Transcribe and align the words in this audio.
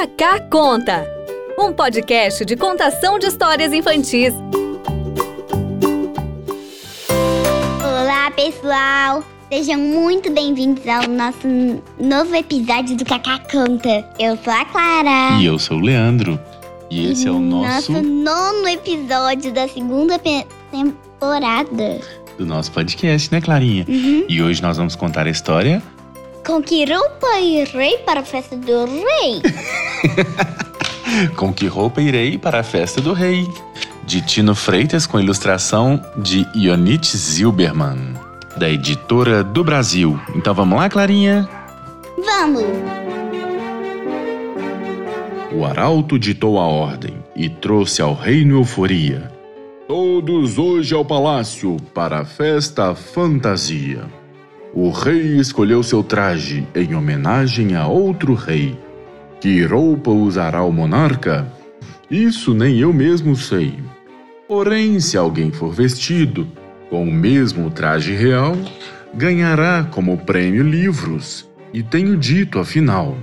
Cacá 0.00 0.40
Conta, 0.40 1.06
um 1.58 1.74
podcast 1.74 2.42
de 2.46 2.56
contação 2.56 3.18
de 3.18 3.26
histórias 3.26 3.70
infantis. 3.70 4.32
Olá, 7.84 8.30
pessoal! 8.30 9.22
Sejam 9.52 9.78
muito 9.78 10.32
bem-vindos 10.32 10.88
ao 10.88 11.06
nosso 11.06 11.46
novo 12.00 12.34
episódio 12.34 12.96
do 12.96 13.04
Cacá 13.04 13.40
Conta. 13.52 14.08
Eu 14.18 14.38
sou 14.38 14.54
a 14.54 14.64
Clara. 14.64 15.38
E 15.38 15.44
eu 15.44 15.58
sou 15.58 15.76
o 15.76 15.80
Leandro. 15.82 16.40
E 16.90 17.12
esse 17.12 17.28
é 17.28 17.30
o 17.30 17.38
nosso, 17.38 17.92
Nosso 17.92 18.02
nono 18.02 18.68
episódio 18.68 19.52
da 19.52 19.68
segunda 19.68 20.18
temporada. 20.18 22.00
do 22.38 22.46
nosso 22.46 22.72
podcast, 22.72 23.30
né, 23.30 23.38
Clarinha? 23.42 23.84
Uhum. 23.86 24.24
E 24.26 24.42
hoje 24.42 24.62
nós 24.62 24.78
vamos 24.78 24.96
contar 24.96 25.26
a 25.26 25.30
história 25.30 25.82
Com 26.46 26.62
que 26.62 26.84
roupa 26.84 27.38
irei 27.40 27.98
para 27.98 28.20
a 28.20 28.24
festa 28.24 28.56
do 28.56 28.84
rei? 28.86 29.42
Com 31.36 31.52
que 31.52 31.66
roupa 31.66 32.00
irei 32.00 32.38
para 32.38 32.60
a 32.60 32.62
festa 32.62 33.00
do 33.00 33.12
rei? 33.12 33.46
De 34.04 34.20
Tino 34.22 34.54
Freitas 34.54 35.06
com 35.06 35.20
ilustração 35.20 36.02
de 36.16 36.46
Ionit 36.54 37.16
Zilberman, 37.16 38.14
da 38.56 38.68
editora 38.68 39.44
do 39.44 39.62
Brasil. 39.62 40.18
Então 40.34 40.54
vamos 40.54 40.78
lá, 40.78 40.88
Clarinha? 40.88 41.48
Vamos! 42.24 42.64
O 45.52 45.64
arauto 45.64 46.18
ditou 46.18 46.58
a 46.58 46.66
ordem 46.66 47.22
e 47.36 47.48
trouxe 47.48 48.00
ao 48.00 48.14
reino 48.14 48.56
euforia. 48.56 49.30
Todos 49.86 50.58
hoje 50.58 50.94
ao 50.94 51.04
palácio 51.04 51.76
para 51.92 52.20
a 52.20 52.24
festa 52.24 52.94
fantasia. 52.94 54.19
O 54.72 54.90
rei 54.90 55.38
escolheu 55.38 55.82
seu 55.82 56.02
traje 56.02 56.66
em 56.74 56.94
homenagem 56.94 57.74
a 57.74 57.86
outro 57.86 58.34
rei. 58.34 58.78
Que 59.40 59.64
roupa 59.64 60.10
usará 60.10 60.62
o 60.62 60.72
monarca? 60.72 61.50
Isso 62.10 62.54
nem 62.54 62.78
eu 62.78 62.92
mesmo 62.92 63.34
sei. 63.34 63.78
Porém, 64.46 65.00
se 65.00 65.16
alguém 65.16 65.50
for 65.50 65.72
vestido 65.72 66.46
com 66.88 67.02
o 67.04 67.12
mesmo 67.12 67.70
traje 67.70 68.12
real, 68.12 68.56
ganhará 69.14 69.88
como 69.90 70.18
prêmio 70.18 70.62
livros. 70.62 71.48
E 71.72 71.82
tenho 71.82 72.16
dito, 72.16 72.58
afinal. 72.58 73.16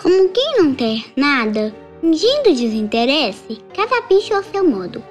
Como 0.00 0.28
quem 0.30 0.58
não 0.58 0.74
ter 0.74 1.04
nada, 1.16 1.74
fingindo 2.00 2.54
desinteresse, 2.54 3.58
cada 3.74 4.00
bicho 4.08 4.34
ao 4.34 4.42
seu 4.42 4.68
modo. 4.68 5.02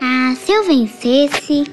Ah, 0.00 0.34
se 0.36 0.52
eu 0.52 0.64
vencesse, 0.64 1.64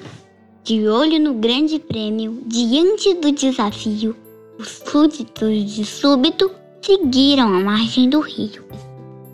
de 0.63 0.87
olho 0.87 1.19
no 1.19 1.33
grande 1.33 1.77
prêmio, 1.77 2.41
diante 2.47 3.13
do 3.15 3.33
desafio, 3.33 4.15
os 4.57 4.81
súditos 4.89 5.75
de 5.75 5.83
súbito 5.83 6.49
seguiram 6.81 7.53
a 7.53 7.59
margem 7.59 8.09
do 8.09 8.21
rio. 8.21 8.63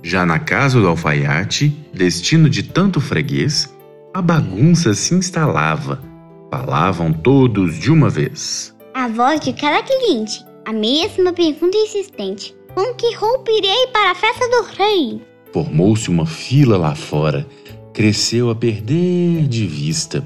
Já 0.02 0.26
na 0.26 0.40
casa 0.40 0.82
do 0.82 0.88
alfaiate, 0.88 1.70
destino 1.94 2.50
de 2.50 2.64
tanto 2.64 3.00
freguês, 3.00 3.72
a 4.12 4.24
bagunça 4.24 4.96
se 4.96 5.14
instalava. 5.14 6.02
Falavam 6.50 7.14
todos 7.14 7.78
de 7.78 7.92
uma 7.92 8.10
vez. 8.10 8.76
A 8.96 9.08
voz 9.08 9.40
de 9.40 9.54
cada 9.54 9.84
cliente, 9.84 10.44
a 10.66 10.74
mesma 10.74 11.32
pergunta 11.32 11.78
insistente: 11.78 12.56
Com 12.74 12.96
que 12.96 13.14
roupa 13.14 13.52
irei 13.52 13.88
para 13.94 14.12
a 14.12 14.16
festa 14.16 14.50
do 14.50 14.64
rei? 14.76 15.22
Formou-se 15.54 16.10
uma 16.10 16.26
fila 16.26 16.76
lá 16.76 16.96
fora, 16.96 17.46
cresceu 17.94 18.50
a 18.50 18.56
perder 18.56 19.48
de 19.48 19.68
vista. 19.68 20.26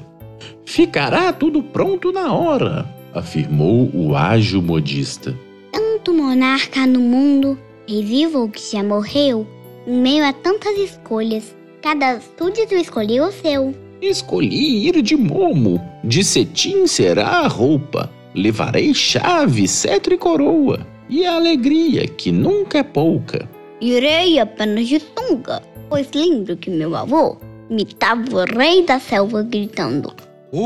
Ficará 0.65 1.31
tudo 1.33 1.61
pronto 1.61 2.11
na 2.11 2.33
hora, 2.33 2.85
afirmou 3.13 3.89
o 3.93 4.15
ágil 4.15 4.61
modista. 4.61 5.37
Tanto 5.71 6.13
monarca 6.13 6.85
no 6.87 6.99
mundo, 6.99 7.57
revivo 7.87 8.39
ou 8.39 8.49
que 8.49 8.71
já 8.71 8.83
morreu, 8.83 9.45
em 9.85 9.97
meio 9.97 10.25
a 10.25 10.33
tantas 10.33 10.77
escolhas, 10.77 11.55
cada 11.81 12.19
súdito 12.37 12.73
escolheu 12.75 13.25
o 13.25 13.31
seu. 13.31 13.75
Escolhi 14.01 14.87
ir 14.87 15.01
de 15.01 15.15
momo, 15.15 15.81
de 16.03 16.23
cetim 16.23 16.87
será 16.87 17.27
a 17.39 17.47
roupa. 17.47 18.09
Levarei 18.35 18.93
chave, 18.93 19.67
cetro 19.67 20.13
e 20.13 20.17
coroa, 20.17 20.87
e 21.07 21.25
a 21.25 21.35
alegria 21.35 22.07
que 22.07 22.31
nunca 22.31 22.79
é 22.79 22.83
pouca. 22.83 23.47
Irei 23.79 24.39
apenas 24.39 24.87
de 24.87 24.99
sunga, 24.99 25.61
pois 25.89 26.09
lembro 26.15 26.57
que 26.57 26.69
meu 26.69 26.95
avô 26.95 27.37
imitava 27.69 28.23
o 28.33 28.45
rei 28.45 28.85
da 28.85 28.99
selva 28.99 29.43
gritando. 29.43 30.13
O 30.55 30.61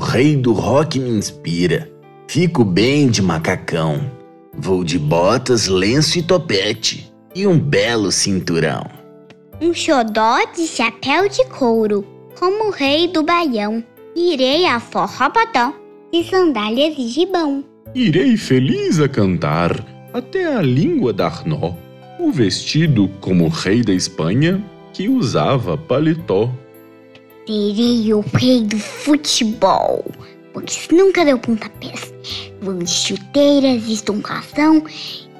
rei 0.00 0.36
do 0.36 0.52
rock 0.52 1.00
me 1.00 1.10
inspira. 1.10 1.90
Fico 2.28 2.64
bem 2.64 3.08
de 3.08 3.20
macacão. 3.20 4.08
Vou 4.56 4.84
de 4.84 4.96
botas, 4.96 5.66
lenço 5.66 6.20
e 6.20 6.22
topete. 6.22 7.12
E 7.34 7.48
um 7.48 7.58
belo 7.58 8.12
cinturão. 8.12 8.86
Um 9.60 9.74
xodó 9.74 10.38
de 10.54 10.68
chapéu 10.68 11.28
de 11.28 11.44
couro, 11.46 12.06
como 12.38 12.68
o 12.68 12.70
rei 12.70 13.08
do 13.08 13.24
baião. 13.24 13.82
Irei 14.14 14.66
a 14.66 14.78
forrobodó, 14.78 15.72
de 16.12 16.22
sandálias 16.22 16.94
e 16.96 17.08
gibão. 17.08 17.64
Irei 17.92 18.36
feliz 18.36 19.00
a 19.00 19.08
cantar 19.08 19.84
até 20.12 20.46
a 20.46 20.62
língua 20.62 21.12
dar 21.12 21.44
nó. 21.44 21.72
O 22.20 22.30
vestido 22.30 23.10
como 23.20 23.46
o 23.46 23.48
rei 23.48 23.82
da 23.82 23.92
Espanha 23.92 24.64
que 24.92 25.08
usava 25.08 25.76
paletó. 25.76 26.50
Serei 27.46 28.12
o 28.12 28.20
rei 28.20 28.62
do 28.62 28.78
futebol, 28.78 30.04
pois 30.52 30.88
nunca 30.92 31.24
deu 31.24 31.38
pontapés. 31.38 32.12
Vou 32.60 32.74
de 32.74 32.90
chuteiras, 32.90 33.88
estoncação 33.88 34.84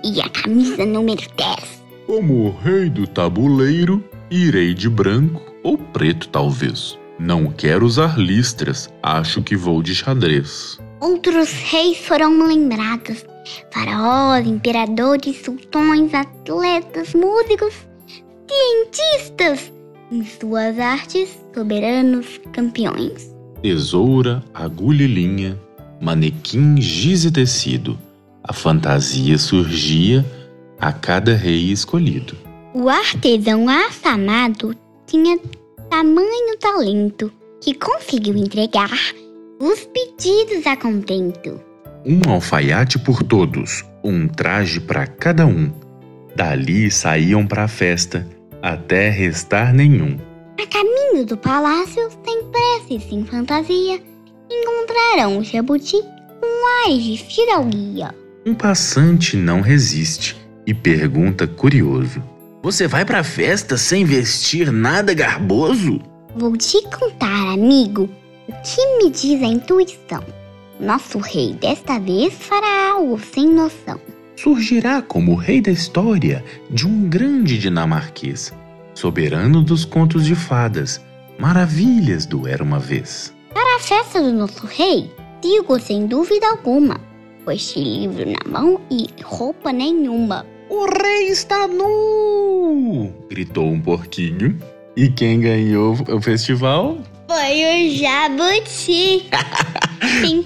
e 0.04 0.20
a 0.20 0.28
camisa 0.28 0.86
número 0.86 1.22
10. 1.36 1.82
Como 2.06 2.46
o 2.46 2.50
rei 2.58 2.88
do 2.88 3.06
tabuleiro, 3.06 4.02
irei 4.30 4.72
de 4.72 4.88
branco 4.88 5.42
ou 5.62 5.76
preto 5.76 6.28
talvez. 6.28 6.98
Não 7.18 7.50
quero 7.50 7.84
usar 7.84 8.18
listras, 8.18 8.88
acho 9.02 9.42
que 9.42 9.56
vou 9.56 9.82
de 9.82 9.94
xadrez. 9.94 10.78
Outros 11.00 11.52
reis 11.52 11.98
foram 11.98 12.46
lembrados: 12.46 13.26
faraós, 13.72 14.46
imperadores, 14.46 15.42
sultões, 15.44 16.14
atletas, 16.14 17.14
músicos, 17.14 17.74
cientistas. 18.48 19.72
Em 20.10 20.24
suas 20.24 20.78
artes, 20.78 21.38
soberanos, 21.54 22.40
campeões. 22.52 23.34
Tesoura, 23.62 24.42
agulha 24.54 25.04
e 25.04 25.06
linha, 25.06 25.58
manequim, 26.00 26.80
giz 26.80 27.24
e 27.24 27.30
tecido. 27.30 27.98
A 28.42 28.52
fantasia 28.52 29.36
surgia 29.36 30.24
a 30.80 30.92
cada 30.92 31.34
rei 31.34 31.70
escolhido. 31.70 32.36
O 32.72 32.88
artesão 32.88 33.68
afamado 33.68 34.74
tinha 35.06 35.38
tamanho 35.90 36.56
talento 36.58 37.32
que 37.60 37.74
conseguiu 37.74 38.36
entregar 38.36 38.90
os 39.60 39.80
pedidos 39.86 40.66
a 40.66 40.76
contento. 40.76 41.60
Um 42.06 42.30
alfaiate 42.30 42.98
por 42.98 43.22
todos, 43.22 43.84
um 44.02 44.28
traje 44.28 44.80
para 44.80 45.06
cada 45.06 45.44
um. 45.44 45.70
Dali 46.36 46.90
saíam 46.90 47.46
para 47.46 47.64
a 47.64 47.68
festa, 47.68 48.26
até 48.72 49.08
restar 49.08 49.74
nenhum. 49.74 50.16
A 50.60 50.66
caminho 50.66 51.24
do 51.24 51.36
palácio, 51.36 52.08
sem 52.24 52.44
pressa 52.44 52.94
e 52.94 53.00
sem 53.00 53.24
fantasia, 53.24 54.00
encontrarão 54.50 55.38
o 55.38 55.44
jabuti 55.44 55.96
com 56.40 56.86
ares 56.86 57.04
de 57.04 57.18
fidalguia. 57.18 58.14
Um 58.46 58.54
passante 58.54 59.36
não 59.36 59.60
resiste 59.60 60.36
e 60.66 60.74
pergunta 60.74 61.46
curioso: 61.46 62.22
Você 62.62 62.86
vai 62.86 63.04
pra 63.04 63.22
festa 63.22 63.76
sem 63.76 64.04
vestir 64.04 64.72
nada 64.72 65.14
garboso? 65.14 66.00
Vou 66.34 66.56
te 66.56 66.82
contar, 66.82 67.52
amigo, 67.52 68.08
o 68.48 68.52
que 68.62 68.98
me 68.98 69.10
diz 69.10 69.42
a 69.42 69.46
intuição. 69.46 70.24
Nosso 70.80 71.18
rei 71.18 71.54
desta 71.54 71.98
vez 71.98 72.32
fará 72.34 72.92
algo 72.92 73.18
sem 73.18 73.48
noção. 73.48 74.00
Surgirá 74.42 75.02
como 75.02 75.32
o 75.32 75.34
rei 75.34 75.60
da 75.60 75.72
história 75.72 76.44
de 76.70 76.86
um 76.86 77.08
grande 77.08 77.58
dinamarquês, 77.58 78.54
soberano 78.94 79.62
dos 79.62 79.84
contos 79.84 80.24
de 80.24 80.36
fadas, 80.36 81.00
maravilhas 81.38 82.24
do 82.24 82.46
Era 82.46 82.62
uma 82.62 82.78
Vez. 82.78 83.34
Para 83.52 83.76
a 83.76 83.80
festa 83.80 84.22
do 84.22 84.32
nosso 84.32 84.64
rei, 84.66 85.10
digo 85.42 85.78
sem 85.80 86.06
dúvida 86.06 86.46
alguma, 86.50 87.00
pois 87.44 87.72
te 87.72 87.82
livro 87.82 88.24
na 88.26 88.48
mão 88.48 88.80
e 88.88 89.08
roupa 89.24 89.72
nenhuma. 89.72 90.46
O 90.70 90.86
rei 90.86 91.30
está 91.30 91.66
nu! 91.66 93.12
gritou 93.28 93.66
um 93.66 93.80
porquinho. 93.80 94.56
E 94.96 95.08
quem 95.08 95.40
ganhou 95.40 95.96
o 96.08 96.20
festival? 96.20 96.98
Foi 97.28 97.88
o 97.88 97.96
jabuti. 97.96 99.28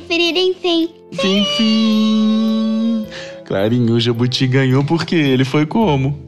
ferir 0.06 0.36
em 0.36 0.54
fim. 0.54 0.88
Fim, 1.12 1.44
fim! 1.56 2.51
Clarinho, 3.56 3.96
o 3.96 4.00
Jabuti 4.00 4.46
ganhou 4.46 4.82
porque 4.82 5.14
ele 5.14 5.44
foi 5.44 5.66
como? 5.66 6.18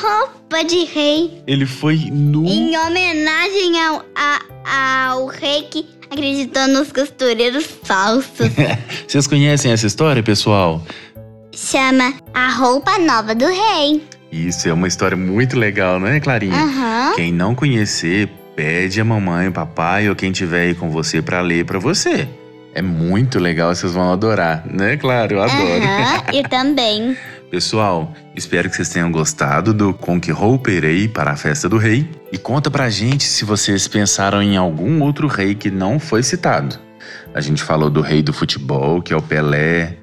Roupa 0.00 0.64
de 0.64 0.84
rei 0.86 1.42
Ele 1.46 1.66
foi 1.66 2.08
nu. 2.10 2.46
em 2.46 2.74
homenagem 2.74 3.78
ao, 3.84 4.02
a- 4.16 5.10
ao 5.10 5.26
rei 5.26 5.64
que 5.70 5.84
acreditou 6.10 6.66
nos 6.68 6.90
costureiros 6.90 7.66
falsos. 7.82 8.48
Vocês 9.06 9.26
conhecem 9.26 9.72
essa 9.72 9.86
história, 9.86 10.22
pessoal? 10.22 10.80
Chama 11.54 12.14
A 12.32 12.48
Roupa 12.48 12.98
Nova 12.98 13.34
do 13.34 13.44
Rei. 13.46 14.02
Isso 14.32 14.66
é 14.66 14.72
uma 14.72 14.88
história 14.88 15.18
muito 15.18 15.58
legal, 15.58 16.00
não 16.00 16.06
é, 16.06 16.18
Clarinha? 16.18 16.54
Aham. 16.56 17.12
Quem 17.14 17.30
não 17.30 17.54
conhecer, 17.54 18.26
pede 18.56 19.02
a 19.02 19.04
mamãe, 19.04 19.50
papai 19.52 20.08
ou 20.08 20.16
quem 20.16 20.32
tiver 20.32 20.68
aí 20.68 20.74
com 20.74 20.88
você 20.88 21.20
pra 21.20 21.42
ler 21.42 21.66
pra 21.66 21.78
você. 21.78 22.26
É 22.74 22.82
muito 22.82 23.38
legal, 23.38 23.72
vocês 23.72 23.92
vão 23.92 24.12
adorar, 24.12 24.64
né? 24.66 24.96
Claro, 24.96 25.36
eu 25.36 25.42
adoro. 25.42 25.84
Aham, 25.84 26.24
eu 26.32 26.42
também. 26.42 27.16
Pessoal, 27.48 28.12
espero 28.34 28.68
que 28.68 28.74
vocês 28.74 28.88
tenham 28.88 29.12
gostado 29.12 29.72
do 29.72 29.94
Com 29.94 30.20
que 30.20 30.32
rouperei 30.32 31.06
para 31.06 31.30
a 31.30 31.36
festa 31.36 31.68
do 31.68 31.76
rei. 31.76 32.10
E 32.32 32.36
conta 32.36 32.68
pra 32.72 32.90
gente 32.90 33.22
se 33.22 33.44
vocês 33.44 33.86
pensaram 33.86 34.42
em 34.42 34.56
algum 34.56 35.00
outro 35.02 35.28
rei 35.28 35.54
que 35.54 35.70
não 35.70 36.00
foi 36.00 36.24
citado. 36.24 36.76
A 37.32 37.40
gente 37.40 37.62
falou 37.62 37.88
do 37.88 38.00
rei 38.00 38.22
do 38.22 38.32
futebol, 38.32 39.00
que 39.00 39.12
é 39.12 39.16
o 39.16 39.22
Pelé, 39.22 39.98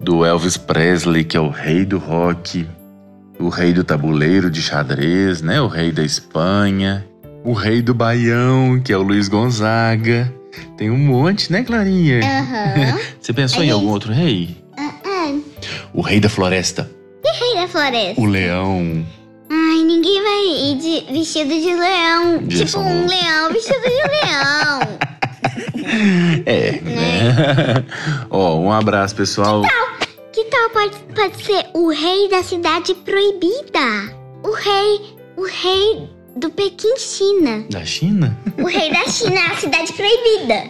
do 0.00 0.24
Elvis 0.24 0.56
Presley, 0.56 1.22
que 1.22 1.36
é 1.36 1.40
o 1.40 1.50
rei 1.50 1.84
do 1.84 1.98
rock, 1.98 2.66
o 3.38 3.50
rei 3.50 3.74
do 3.74 3.84
tabuleiro 3.84 4.50
de 4.50 4.62
xadrez, 4.62 5.42
né? 5.42 5.60
O 5.60 5.66
rei 5.66 5.92
da 5.92 6.02
Espanha, 6.02 7.06
o 7.44 7.52
rei 7.52 7.82
do 7.82 7.92
Baião, 7.92 8.80
que 8.82 8.90
é 8.90 8.96
o 8.96 9.02
Luiz 9.02 9.28
Gonzaga. 9.28 10.32
Tem 10.76 10.90
um 10.90 10.98
monte, 10.98 11.50
né, 11.52 11.62
Clarinha? 11.62 12.20
Aham. 12.20 12.98
Você 13.20 13.32
pensou 13.32 13.62
em 13.62 13.70
algum 13.70 13.88
outro 13.88 14.12
rei? 14.12 14.56
Ah, 14.78 15.32
O 15.94 16.00
rei 16.02 16.20
da 16.20 16.28
floresta, 16.28 16.90
Rei 17.38 17.54
da 17.60 17.66
Floresta. 17.68 18.20
o 18.20 18.24
leão. 18.24 19.04
Ai, 19.50 19.82
ninguém 19.84 20.22
vai 20.22 20.46
ir 20.46 20.78
de 20.78 21.12
vestido 21.12 21.48
de 21.50 21.74
leão. 21.74 22.38
Jason 22.46 22.64
tipo 22.64 22.78
um 22.78 22.84
Momoa. 22.84 23.08
leão 23.08 23.52
vestido 23.52 23.82
de 23.82 23.88
leão. 23.90 24.80
É, 26.44 26.72
né? 26.82 27.84
Ó, 28.30 28.56
um 28.58 28.70
abraço, 28.72 29.14
pessoal. 29.14 29.62
Que 30.32 30.44
tal 30.44 30.70
pode, 30.70 30.96
pode 31.14 31.42
ser 31.44 31.66
o 31.72 31.88
rei 31.90 32.28
da 32.28 32.42
cidade 32.42 32.94
proibida? 32.94 34.14
O 34.42 34.52
rei. 34.52 35.16
O 35.36 35.44
rei 35.44 36.08
do 36.36 36.50
Pequim, 36.50 36.96
China. 36.98 37.64
Da 37.70 37.84
China? 37.84 38.36
O 38.58 38.66
rei 38.66 38.90
da 38.92 39.04
China 39.08 39.36
é 39.38 39.52
a 39.52 39.56
cidade 39.56 39.92
proibida. 39.92 40.64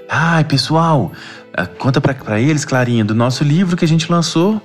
Ai, 0.08 0.44
pessoal, 0.44 1.10
ah, 1.52 1.66
conta 1.66 2.00
pra, 2.00 2.14
pra 2.14 2.40
eles, 2.40 2.64
Clarinha, 2.64 3.04
do 3.04 3.14
nosso 3.14 3.42
livro 3.42 3.76
que 3.76 3.84
a 3.84 3.88
gente 3.88 4.10
lançou. 4.10 4.60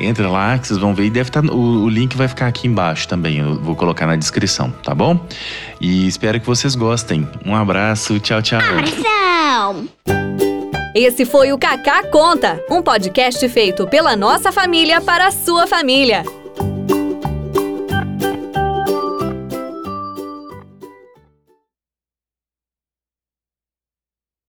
Entra 0.00 0.28
lá 0.28 0.58
que 0.58 0.66
vocês 0.66 0.78
vão 0.78 0.94
ver 0.94 1.06
e 1.06 1.10
deve 1.10 1.28
estar. 1.28 1.44
o, 1.44 1.84
o 1.84 1.88
link 1.88 2.16
vai 2.16 2.26
ficar 2.26 2.46
aqui 2.46 2.66
embaixo 2.66 3.06
também. 3.06 3.38
Eu 3.38 3.60
vou 3.60 3.76
colocar 3.76 4.06
na 4.06 4.16
descrição, 4.16 4.70
tá 4.82 4.94
bom? 4.94 5.26
E 5.80 6.06
espero 6.06 6.40
que 6.40 6.46
vocês 6.46 6.74
gostem. 6.74 7.28
Um 7.44 7.54
abraço, 7.54 8.18
tchau, 8.18 8.40
tchau. 8.40 8.60
Abração! 8.60 9.88
Esse 10.94 11.24
foi 11.24 11.52
o 11.52 11.58
Kaká 11.58 12.04
Conta, 12.04 12.60
um 12.68 12.82
podcast 12.82 13.48
feito 13.48 13.86
pela 13.86 14.16
nossa 14.16 14.50
família 14.50 15.00
para 15.00 15.28
a 15.28 15.30
sua 15.30 15.66
família. 15.66 16.24